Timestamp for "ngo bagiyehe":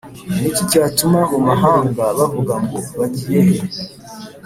2.63-3.57